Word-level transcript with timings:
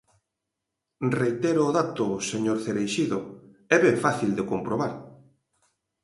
Reitero 1.19 1.61
o 1.69 1.73
dato, 1.79 2.05
señor 2.31 2.57
Cereixido, 2.65 3.19
é 3.75 3.77
ben 3.85 3.97
fácil 4.05 4.31
de 4.37 4.47
comprobar. 4.51 4.93